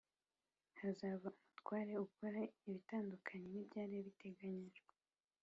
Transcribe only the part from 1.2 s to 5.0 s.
umutware uzakora ibitandukanye nibyari byateganyijwe